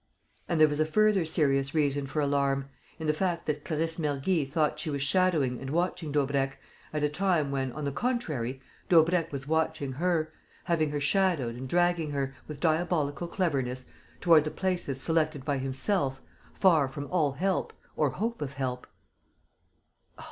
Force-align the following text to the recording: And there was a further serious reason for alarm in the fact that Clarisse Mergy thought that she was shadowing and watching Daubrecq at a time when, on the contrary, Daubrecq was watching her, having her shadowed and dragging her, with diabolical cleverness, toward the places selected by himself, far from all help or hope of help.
And 0.49 0.59
there 0.59 0.67
was 0.67 0.79
a 0.79 0.85
further 0.87 1.25
serious 1.25 1.75
reason 1.75 2.07
for 2.07 2.21
alarm 2.21 2.67
in 2.97 3.05
the 3.05 3.13
fact 3.13 3.45
that 3.45 3.63
Clarisse 3.63 3.99
Mergy 3.99 4.45
thought 4.45 4.71
that 4.71 4.79
she 4.79 4.89
was 4.89 5.03
shadowing 5.03 5.61
and 5.61 5.69
watching 5.69 6.11
Daubrecq 6.11 6.57
at 6.91 7.03
a 7.03 7.07
time 7.07 7.51
when, 7.51 7.71
on 7.73 7.85
the 7.85 7.91
contrary, 7.91 8.61
Daubrecq 8.89 9.31
was 9.31 9.47
watching 9.47 9.91
her, 9.91 10.33
having 10.63 10.89
her 10.89 10.99
shadowed 10.99 11.53
and 11.53 11.69
dragging 11.69 12.09
her, 12.09 12.35
with 12.47 12.59
diabolical 12.59 13.27
cleverness, 13.27 13.85
toward 14.21 14.43
the 14.43 14.49
places 14.49 14.99
selected 14.99 15.45
by 15.45 15.59
himself, 15.59 16.19
far 16.55 16.87
from 16.87 17.05
all 17.11 17.33
help 17.33 17.71
or 17.95 18.09
hope 18.09 18.41
of 18.41 18.53
help. 18.53 18.87